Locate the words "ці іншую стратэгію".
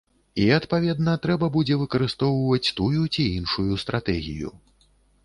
3.13-4.49